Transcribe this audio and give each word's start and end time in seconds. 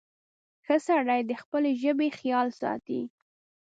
•ښه 0.65 0.75
سړی 0.87 1.21
د 1.29 1.31
خپلې 1.41 1.71
ژبې 1.83 2.09
خیال 2.19 2.47
ساتي. 2.61 3.01